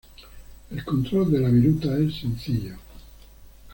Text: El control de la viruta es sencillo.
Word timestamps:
El 0.71 0.83
control 0.83 1.31
de 1.31 1.39
la 1.41 1.49
viruta 1.49 1.95
es 1.99 2.15
sencillo. 2.21 2.73